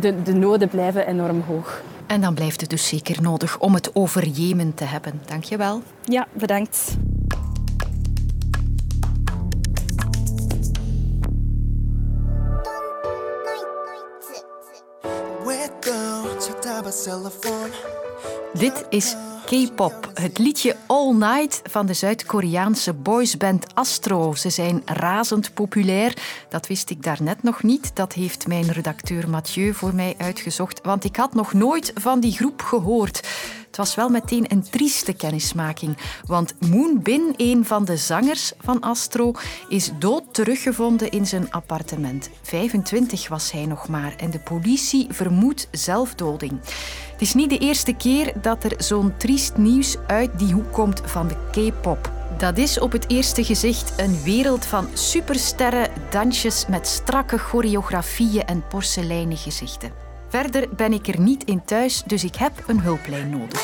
de, 0.00 0.22
de 0.22 0.34
noden 0.34 0.68
blijven 0.68 1.06
enorm 1.06 1.40
hoog. 1.40 1.82
En 2.06 2.20
dan 2.20 2.34
blijft 2.34 2.60
het 2.60 2.70
dus 2.70 2.88
zeker 2.88 3.22
nodig 3.22 3.58
om 3.58 3.74
het 3.74 3.94
over 3.94 4.26
Jemen 4.26 4.74
te 4.74 4.84
hebben. 4.84 5.22
Dank 5.26 5.44
je 5.44 5.56
wel. 5.56 5.82
Ja, 6.04 6.26
bedankt. 6.32 6.96
Dit 18.52 18.86
is 18.88 19.16
K-pop, 19.46 20.10
het 20.14 20.38
liedje 20.38 20.76
All 20.86 21.12
Night 21.12 21.60
van 21.64 21.86
de 21.86 21.94
Zuid-Koreaanse 21.94 22.92
boysband 22.92 23.74
Astro. 23.74 24.34
Ze 24.34 24.50
zijn 24.50 24.82
razend 24.84 25.54
populair. 25.54 26.16
Dat 26.48 26.66
wist 26.66 26.90
ik 26.90 27.02
daarnet 27.02 27.42
nog 27.42 27.62
niet. 27.62 27.90
Dat 27.96 28.12
heeft 28.12 28.46
mijn 28.46 28.72
redacteur 28.72 29.28
Mathieu 29.28 29.74
voor 29.74 29.94
mij 29.94 30.14
uitgezocht, 30.18 30.80
want 30.82 31.04
ik 31.04 31.16
had 31.16 31.34
nog 31.34 31.52
nooit 31.52 31.92
van 31.94 32.20
die 32.20 32.32
groep 32.32 32.62
gehoord. 32.62 33.28
Het 33.72 33.80
was 33.80 33.94
wel 33.94 34.08
meteen 34.08 34.44
een 34.48 34.62
trieste 34.62 35.12
kennismaking, 35.12 35.96
want 36.26 36.54
Moon 36.70 37.02
Bin, 37.02 37.34
een 37.36 37.64
van 37.64 37.84
de 37.84 37.96
zangers 37.96 38.52
van 38.60 38.80
Astro, 38.80 39.32
is 39.68 39.90
dood 39.98 40.34
teruggevonden 40.34 41.10
in 41.10 41.26
zijn 41.26 41.52
appartement. 41.52 42.30
25 42.42 43.28
was 43.28 43.52
hij 43.52 43.66
nog 43.66 43.88
maar 43.88 44.14
en 44.16 44.30
de 44.30 44.38
politie 44.38 45.06
vermoedt 45.10 45.68
zelfdoding. 45.70 46.60
Het 47.12 47.20
is 47.20 47.34
niet 47.34 47.50
de 47.50 47.58
eerste 47.58 47.92
keer 47.92 48.32
dat 48.40 48.64
er 48.64 48.74
zo'n 48.78 49.16
triest 49.16 49.56
nieuws 49.56 49.96
uit 50.06 50.38
die 50.38 50.52
hoek 50.52 50.72
komt 50.72 51.02
van 51.04 51.28
de 51.28 51.36
K-pop. 51.50 52.10
Dat 52.38 52.58
is 52.58 52.78
op 52.78 52.92
het 52.92 53.10
eerste 53.10 53.44
gezicht 53.44 54.00
een 54.00 54.22
wereld 54.22 54.64
van 54.64 54.88
supersterren, 54.92 55.90
dansjes 56.10 56.66
met 56.66 56.86
strakke 56.86 57.38
choreografieën 57.38 58.44
en 58.44 58.66
porseleinen 58.68 59.36
gezichten. 59.36 60.11
Verder 60.32 60.68
ben 60.76 60.92
ik 60.92 61.08
er 61.08 61.20
niet 61.20 61.44
in 61.44 61.64
thuis, 61.64 62.02
dus 62.06 62.24
ik 62.24 62.34
heb 62.34 62.52
een 62.66 62.80
hulplijn 62.80 63.30
nodig. 63.30 63.60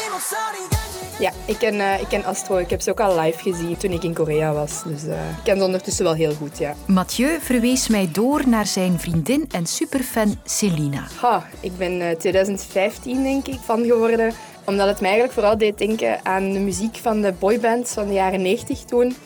Ja, 1.18 1.32
ik 1.44 1.58
ken, 1.58 1.74
uh, 1.74 2.00
ik 2.00 2.08
ken 2.08 2.24
Astro. 2.24 2.56
Ik 2.56 2.70
heb 2.70 2.80
ze 2.80 2.90
ook 2.90 3.00
al 3.00 3.20
live 3.20 3.38
gezien 3.42 3.76
toen 3.76 3.90
ik 3.90 4.02
in 4.02 4.14
Korea 4.14 4.52
was. 4.52 4.82
Dus 4.84 5.04
uh, 5.04 5.12
ik 5.12 5.44
ken 5.44 5.58
ze 5.58 5.64
ondertussen 5.64 6.04
wel 6.04 6.14
heel 6.14 6.34
goed, 6.34 6.58
ja. 6.58 6.74
Mathieu 6.86 7.38
verwees 7.40 7.88
mij 7.88 8.08
door 8.12 8.48
naar 8.48 8.66
zijn 8.66 8.98
vriendin 8.98 9.48
en 9.50 9.66
superfan 9.66 10.40
Selina. 10.44 11.06
Ha, 11.20 11.46
ik 11.60 11.76
ben 11.76 11.92
uh, 11.92 12.10
eh, 12.10 12.18
2015 12.18 13.22
denk 13.22 13.46
ik 13.46 13.58
fan 13.64 13.84
geworden. 13.84 14.32
Omdat 14.64 14.86
het 14.88 15.00
mij 15.00 15.10
eigenlijk 15.10 15.38
vooral 15.38 15.58
deed 15.58 15.78
denken 15.78 16.24
aan 16.24 16.52
de 16.52 16.58
muziek 16.58 16.96
van 16.96 17.20
de 17.20 17.32
boybands 17.38 17.92
van 17.92 18.06
de 18.06 18.14
jaren 18.14 18.42
90 18.42 18.84
toen. 18.84 19.16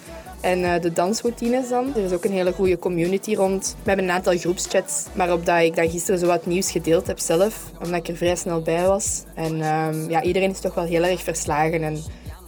En 0.43 0.59
uh, 0.59 0.81
de 0.81 0.93
dansroutines 0.93 1.69
dan. 1.69 1.95
Er 1.95 2.05
is 2.05 2.13
ook 2.13 2.25
een 2.25 2.33
hele 2.33 2.53
goede 2.53 2.79
community 2.79 3.35
rond. 3.35 3.77
We 3.83 3.89
hebben 3.89 4.05
een 4.05 4.15
aantal 4.15 4.37
groepschats 4.37 5.07
waarop 5.15 5.47
dat 5.47 5.61
ik 5.61 5.77
dan 5.77 5.91
gisteren 5.91 6.21
zo 6.21 6.27
wat 6.27 6.47
nieuws 6.47 6.71
gedeeld 6.71 7.07
heb 7.07 7.19
zelf. 7.19 7.71
Omdat 7.85 8.01
ik 8.01 8.09
er 8.09 8.17
vrij 8.17 8.37
snel 8.37 8.63
bij 8.63 8.87
was. 8.87 9.23
En 9.35 9.55
uh, 9.57 9.89
ja, 10.09 10.23
iedereen 10.23 10.51
is 10.51 10.61
toch 10.61 10.75
wel 10.75 10.85
heel 10.85 11.03
erg 11.03 11.23
verslagen. 11.23 11.83
En 11.83 11.93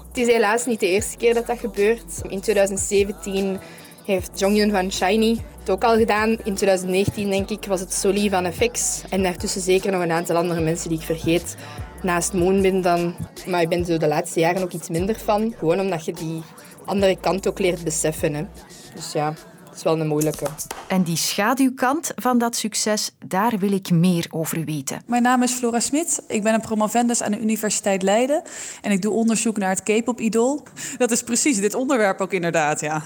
het 0.08 0.18
is 0.18 0.26
helaas 0.26 0.66
niet 0.66 0.80
de 0.80 0.88
eerste 0.88 1.16
keer 1.16 1.34
dat 1.34 1.46
dat 1.46 1.58
gebeurt. 1.58 2.22
In 2.28 2.40
2017 2.40 3.58
heeft 4.04 4.40
Jonghyun 4.40 4.70
van 4.70 4.92
Shiny 4.92 5.40
het 5.58 5.70
ook 5.70 5.84
al 5.84 5.96
gedaan. 5.96 6.28
In 6.28 6.54
2019 6.54 7.30
denk 7.30 7.50
ik 7.50 7.64
was 7.64 7.80
het 7.80 7.92
Soli 7.92 8.30
van 8.30 8.52
FX. 8.52 9.02
En 9.10 9.22
daartussen 9.22 9.60
zeker 9.60 9.92
nog 9.92 10.02
een 10.02 10.10
aantal 10.10 10.36
andere 10.36 10.60
mensen 10.60 10.88
die 10.88 10.98
ik 10.98 11.04
vergeet. 11.04 11.56
Naast 12.02 12.32
Moonbin 12.32 12.82
dan. 12.82 13.14
Maar 13.46 13.60
ik 13.60 13.68
ben 13.68 13.84
zo 13.84 13.96
de 13.96 14.08
laatste 14.08 14.40
jaren 14.40 14.62
ook 14.62 14.72
iets 14.72 14.88
minder 14.88 15.18
van. 15.18 15.54
Gewoon 15.58 15.80
omdat 15.80 16.04
je 16.04 16.12
die 16.12 16.42
andere 16.84 17.16
kant 17.16 17.48
ook 17.48 17.58
leert 17.58 17.84
beseffen. 17.84 18.34
Hè. 18.34 18.44
Dus 18.94 19.12
ja, 19.12 19.34
is 19.76 19.82
wel 19.82 20.00
een 20.00 20.06
moeilijke. 20.06 20.46
En 20.86 21.02
die 21.02 21.16
schaduwkant 21.16 22.12
van 22.16 22.38
dat 22.38 22.56
succes, 22.56 23.10
daar 23.26 23.58
wil 23.58 23.72
ik 23.72 23.90
meer 23.90 24.26
over 24.30 24.64
weten. 24.64 25.02
Mijn 25.06 25.22
naam 25.22 25.42
is 25.42 25.52
Flora 25.52 25.80
Smit. 25.80 26.22
Ik 26.28 26.42
ben 26.42 26.54
een 26.54 26.60
promovendus 26.60 27.22
aan 27.22 27.32
de 27.32 27.40
Universiteit 27.40 28.02
Leiden. 28.02 28.42
En 28.82 28.90
ik 28.90 29.02
doe 29.02 29.12
onderzoek 29.12 29.56
naar 29.56 29.70
het 29.70 29.82
K-pop-idool. 29.82 30.62
Dat 30.98 31.10
is 31.10 31.22
precies 31.22 31.60
dit 31.60 31.74
onderwerp 31.74 32.20
ook 32.20 32.32
inderdaad, 32.32 32.80
ja. 32.80 33.02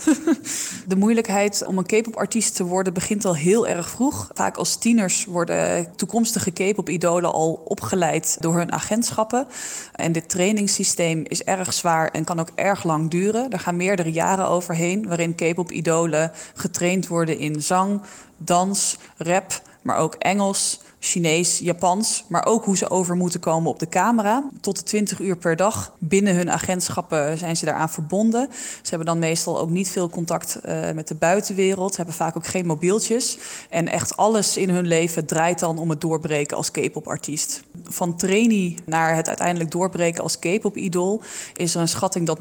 De 0.86 0.96
moeilijkheid 0.96 1.64
om 1.66 1.78
een 1.78 1.86
K-pop-artiest 1.86 2.56
te 2.56 2.64
worden 2.64 2.94
begint 2.94 3.24
al 3.24 3.36
heel 3.36 3.66
erg 3.66 3.90
vroeg. 3.90 4.30
Vaak 4.32 4.56
als 4.56 4.76
tieners 4.76 5.24
worden 5.24 5.96
toekomstige 5.96 6.50
K-pop-idolen 6.50 7.32
al 7.32 7.62
opgeleid 7.64 8.36
door 8.40 8.56
hun 8.56 8.72
agentschappen. 8.72 9.46
En 9.94 10.12
dit 10.12 10.28
trainingssysteem 10.28 11.22
is 11.24 11.42
erg 11.42 11.72
zwaar 11.72 12.08
en 12.08 12.24
kan 12.24 12.40
ook 12.40 12.50
erg 12.54 12.84
lang 12.84 13.10
duren. 13.10 13.50
Er 13.50 13.60
gaan 13.60 13.76
meerdere 13.76 14.12
jaren 14.12 14.48
overheen 14.48 15.06
waarin 15.08 15.34
K-pop-idolen 15.34 16.32
getraind 16.60 17.06
worden 17.06 17.38
in 17.38 17.62
zang, 17.62 18.02
dans, 18.36 18.96
rap, 19.16 19.62
maar 19.82 19.96
ook 19.96 20.14
Engels, 20.14 20.80
Chinees, 21.00 21.58
Japans, 21.58 22.24
maar 22.28 22.46
ook 22.46 22.64
hoe 22.64 22.76
ze 22.76 22.90
over 22.90 23.16
moeten 23.16 23.40
komen 23.40 23.70
op 23.70 23.78
de 23.78 23.88
camera. 23.88 24.50
Tot 24.60 24.76
de 24.76 24.82
20 24.82 25.20
uur 25.20 25.36
per 25.36 25.56
dag 25.56 25.92
binnen 25.98 26.34
hun 26.34 26.50
agentschappen 26.50 27.38
zijn 27.38 27.56
ze 27.56 27.64
daaraan 27.64 27.90
verbonden. 27.90 28.48
Ze 28.52 28.88
hebben 28.88 29.06
dan 29.06 29.18
meestal 29.18 29.60
ook 29.60 29.70
niet 29.70 29.90
veel 29.90 30.08
contact 30.08 30.58
uh, 30.66 30.90
met 30.90 31.08
de 31.08 31.14
buitenwereld, 31.14 31.96
hebben 31.96 32.14
vaak 32.14 32.36
ook 32.36 32.46
geen 32.46 32.66
mobieltjes. 32.66 33.38
En 33.70 33.88
echt 33.88 34.16
alles 34.16 34.56
in 34.56 34.70
hun 34.70 34.86
leven 34.86 35.26
draait 35.26 35.58
dan 35.58 35.78
om 35.78 35.90
het 35.90 36.00
doorbreken 36.00 36.56
als 36.56 36.70
K-pop-artiest. 36.70 37.62
Van 37.82 38.16
trainee 38.16 38.74
naar 38.84 39.14
het 39.14 39.28
uiteindelijk 39.28 39.70
doorbreken 39.70 40.22
als 40.22 40.38
K-pop-idool 40.38 41.22
is 41.56 41.74
er 41.74 41.80
een 41.80 41.88
schatting 41.88 42.26
dat 42.26 42.38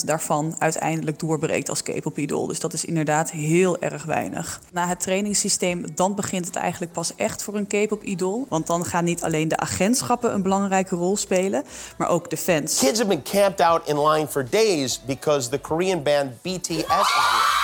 0,01% 0.00 0.04
daarvan 0.04 0.54
uiteindelijk 0.58 1.18
doorbreekt 1.18 1.68
als 1.68 1.82
K-pop-idool. 1.82 2.46
Dus 2.46 2.60
dat 2.60 2.72
is 2.72 2.84
inderdaad 2.84 3.30
heel 3.30 3.80
erg 3.80 4.04
weinig. 4.04 4.60
Na 4.72 4.86
het 4.86 5.00
trainingssysteem, 5.00 5.84
dan 5.94 6.14
begint 6.14 6.46
het 6.46 6.56
eigenlijk 6.56 6.92
pas 6.92 7.09
echt 7.14 7.42
voor 7.42 7.54
een 7.54 7.66
K-pop-idool. 7.66 8.46
Want 8.48 8.66
dan 8.66 8.84
gaan 8.84 9.04
niet 9.04 9.22
alleen 9.22 9.48
de 9.48 9.56
agentschappen 9.56 10.34
een 10.34 10.42
belangrijke 10.42 10.96
rol 10.96 11.16
spelen, 11.16 11.64
maar 11.96 12.08
ook 12.08 12.30
de 12.30 12.36
fans. 12.36 12.78
Kids 12.78 12.98
have 12.98 13.08
been 13.08 13.22
camped 13.22 13.60
out 13.60 13.88
in 13.88 14.08
line 14.08 14.28
for 14.28 14.50
days 14.50 15.00
because 15.04 15.48
the 15.48 15.58
Korean 15.58 16.02
band 16.02 16.42
BTS 16.42 16.68
is 16.68 16.84
here. 16.86 17.60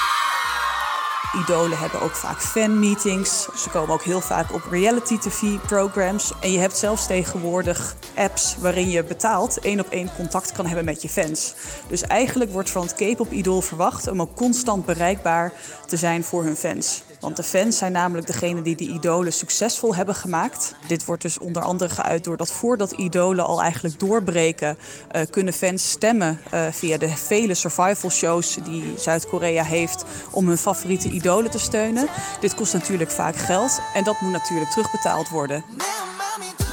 Idolen 1.36 1.78
hebben 1.78 2.00
ook 2.00 2.14
vaak 2.14 2.40
fanmeetings. 2.40 3.48
Ze 3.62 3.70
komen 3.70 3.94
ook 3.94 4.02
heel 4.02 4.20
vaak 4.20 4.52
op 4.52 4.62
reality-tv-programs. 4.70 6.32
En 6.40 6.52
je 6.52 6.58
hebt 6.58 6.76
zelfs 6.76 7.06
tegenwoordig 7.06 7.96
apps 8.14 8.56
waarin 8.58 8.90
je 8.90 9.04
betaald 9.04 9.58
één 9.58 9.80
op 9.80 9.88
één 9.88 10.10
contact 10.16 10.52
kan 10.52 10.66
hebben 10.66 10.84
met 10.84 11.02
je 11.02 11.08
fans. 11.08 11.54
Dus 11.88 12.02
eigenlijk 12.02 12.52
wordt 12.52 12.70
van 12.70 12.82
het 12.82 12.94
K-pop-idool 12.94 13.60
verwacht 13.60 14.08
om 14.08 14.20
ook 14.20 14.34
constant 14.34 14.86
bereikbaar 14.86 15.52
te 15.86 15.96
zijn 15.96 16.24
voor 16.24 16.44
hun 16.44 16.56
fans. 16.56 17.02
Want 17.26 17.38
de 17.38 17.42
fans 17.42 17.78
zijn 17.78 17.92
namelijk 17.92 18.26
degene 18.26 18.62
die 18.62 18.76
de 18.76 18.84
idolen 18.84 19.32
succesvol 19.32 19.94
hebben 19.94 20.14
gemaakt. 20.14 20.74
Dit 20.86 21.04
wordt 21.04 21.22
dus 21.22 21.38
onder 21.38 21.62
andere 21.62 21.90
geuit 21.90 22.24
doordat 22.24 22.50
voordat 22.50 22.92
idolen 22.92 23.46
al 23.46 23.62
eigenlijk 23.62 23.98
doorbreken, 23.98 24.78
uh, 25.16 25.22
kunnen 25.30 25.52
fans 25.52 25.90
stemmen 25.90 26.40
uh, 26.54 26.66
via 26.70 26.98
de 26.98 27.08
vele 27.08 27.54
survival 27.54 28.10
shows 28.10 28.58
die 28.64 28.94
Zuid-Korea 28.98 29.62
heeft 29.62 30.04
om 30.30 30.48
hun 30.48 30.58
favoriete 30.58 31.08
idolen 31.08 31.50
te 31.50 31.58
steunen. 31.58 32.08
Dit 32.40 32.54
kost 32.54 32.72
natuurlijk 32.72 33.10
vaak 33.10 33.36
geld 33.36 33.80
en 33.94 34.04
dat 34.04 34.20
moet 34.20 34.32
natuurlijk 34.32 34.70
terugbetaald 34.70 35.28
worden. 35.28 35.64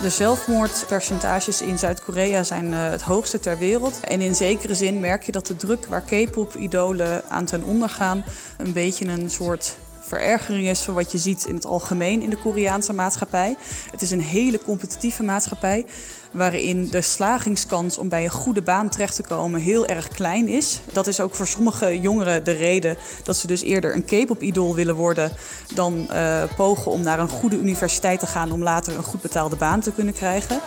De 0.01 0.10
zelfmoordpercentages 0.10 1.62
in 1.62 1.79
Zuid-Korea 1.79 2.43
zijn 2.43 2.65
uh, 2.72 2.89
het 2.89 3.01
hoogste 3.01 3.39
ter 3.39 3.57
wereld. 3.57 4.00
En 4.00 4.22
in 4.22 4.36
zekere 4.36 4.75
zin 4.75 5.00
merk 5.00 5.24
je 5.24 5.31
dat 5.31 5.48
de 5.48 5.55
druk 5.55 5.86
waar 5.86 6.01
K-pop-idolen 6.01 7.29
aan 7.29 7.45
ten 7.45 7.63
onder 7.63 7.89
gaan... 7.89 8.24
een 8.57 8.74
beetje 8.74 9.05
een 9.05 9.29
soort 9.29 9.77
verergering 10.03 10.67
is 10.67 10.81
van 10.81 10.93
wat 10.93 11.12
je 11.12 11.17
ziet 11.17 11.45
in 11.45 11.55
het 11.55 11.65
algemeen 11.65 12.22
in 12.22 12.29
de 12.29 12.38
Koreaanse 12.38 12.93
maatschappij. 12.93 13.55
Het 13.91 14.01
is 14.01 14.12
een 14.12 14.22
hele 14.22 14.60
competitieve 14.60 15.24
maatschappij 15.24 15.86
waarin 16.31 16.89
de 16.89 17.01
slagingskans 17.01 17.98
om 17.98 18.10
bij 18.10 18.24
een 18.24 18.29
goede 18.29 18.62
baan 18.62 18.89
terecht 18.89 19.15
te 19.15 19.24
komen 19.24 19.62
heel 19.62 19.86
erg 19.86 20.07
klein 20.07 20.48
is. 20.48 20.81
Dat 20.91 21.07
is 21.07 21.19
ook 21.19 21.36
voor 21.36 21.48
sommige 21.48 22.00
jongeren 22.00 22.43
de 22.43 22.51
reden 22.51 22.98
dat 23.24 23.38
ze 23.38 23.48
dus 23.48 23.62
eerder 23.62 23.95
een 23.95 24.05
K-pop-idool 24.05 24.75
willen 24.75 24.95
worden 24.95 25.31
dan 25.74 26.07
uh, 26.12 26.43
pogen 26.55 26.91
om 26.91 27.01
naar 27.01 27.19
een 27.19 27.29
goede 27.29 27.57
universiteit 27.57 28.19
te 28.19 28.27
gaan 28.27 28.51
om 28.51 28.63
later 28.63 28.95
een 28.95 29.03
goed 29.03 29.22
betaalde 29.22 29.55
baan 29.55 29.79
te 29.79 29.91
kunnen 29.91 30.13
krijgen. 30.13 30.62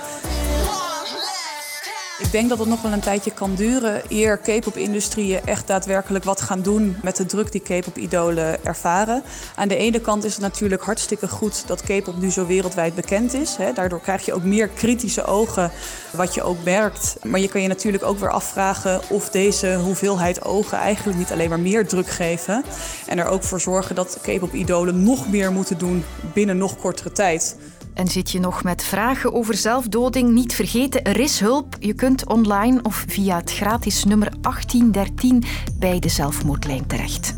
Ik 2.19 2.33
denk 2.33 2.49
dat 2.49 2.59
het 2.59 2.69
nog 2.69 2.83
wel 2.83 2.93
een 2.93 3.01
tijdje 3.01 3.31
kan 3.31 3.55
duren 3.55 4.03
eer 4.09 4.39
K-pop-industrieën 4.39 5.47
echt 5.47 5.67
daadwerkelijk 5.67 6.25
wat 6.25 6.41
gaan 6.41 6.63
doen 6.63 6.97
met 7.03 7.17
de 7.17 7.27
druk 7.27 7.53
die 7.53 7.61
K-pop-idolen 7.61 8.65
ervaren. 8.65 9.23
Aan 9.55 9.69
de 9.69 9.77
ene 9.77 10.01
kant 10.01 10.25
is 10.25 10.33
het 10.33 10.43
natuurlijk 10.43 10.83
hartstikke 10.83 11.29
goed 11.29 11.67
dat 11.67 11.83
K-pop 11.83 12.17
nu 12.19 12.31
zo 12.31 12.47
wereldwijd 12.47 12.95
bekend 12.95 13.35
is. 13.35 13.57
Daardoor 13.75 14.01
krijg 14.01 14.25
je 14.25 14.35
ook 14.35 14.43
meer 14.43 14.69
kritische 14.69 15.25
ogen, 15.25 15.71
wat 16.13 16.35
je 16.35 16.43
ook 16.43 16.65
merkt. 16.65 17.17
Maar 17.23 17.41
je 17.41 17.49
kan 17.49 17.63
je 17.63 17.69
natuurlijk 17.69 18.05
ook 18.05 18.19
weer 18.19 18.33
afvragen 18.33 19.01
of 19.09 19.31
deze 19.31 19.75
hoeveelheid 19.75 20.45
ogen 20.45 20.79
eigenlijk 20.79 21.19
niet 21.19 21.33
alleen 21.33 21.49
maar 21.49 21.61
meer 21.61 21.87
druk 21.87 22.09
geven. 22.09 22.65
En 23.07 23.19
er 23.19 23.27
ook 23.27 23.43
voor 23.43 23.61
zorgen 23.61 23.95
dat 23.95 24.19
K-pop-idolen 24.23 25.03
nog 25.03 25.29
meer 25.31 25.53
moeten 25.53 25.79
doen 25.79 26.05
binnen 26.35 26.57
nog 26.57 26.77
kortere 26.77 27.13
tijd. 27.13 27.57
En 27.97 28.09
zit 28.09 28.31
je 28.31 28.41
nog 28.41 28.63
met 28.65 28.85
vragen 28.85 29.33
over 29.33 29.55
zelfdoding? 29.55 30.31
Niet 30.31 30.55
vergeten, 30.55 31.05
er 31.05 31.21
is 31.21 31.41
hulp. 31.41 31.77
Je 31.81 31.95
kunt 31.95 32.27
online 32.27 32.83
of 32.83 33.05
via 33.09 33.37
het 33.37 33.53
gratis 33.53 34.05
nummer 34.05 34.33
1813 34.41 35.45
bij 35.79 35.99
de 35.99 36.09
zelfmoordlijn 36.09 36.87
terecht. 36.87 37.35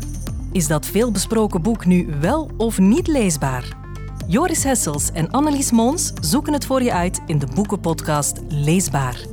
Is 0.51 0.67
dat 0.67 0.85
veelbesproken 0.85 1.61
boek 1.61 1.85
nu 1.85 2.07
wel 2.19 2.51
of 2.57 2.79
niet 2.79 3.07
leesbaar? 3.07 3.77
Joris 4.27 4.63
Hessels 4.63 5.11
en 5.11 5.31
Annelies 5.31 5.71
Moons 5.71 6.11
zoeken 6.21 6.53
het 6.53 6.65
voor 6.65 6.83
je 6.83 6.93
uit 6.93 7.21
in 7.25 7.39
de 7.39 7.47
boekenpodcast 7.55 8.41
Leesbaar. 8.47 9.25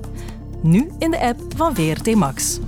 Nu 0.63 0.91
in 0.99 1.11
de 1.11 1.21
app 1.21 1.41
van 1.57 1.75
VRT 1.75 2.15
Max. 2.15 2.59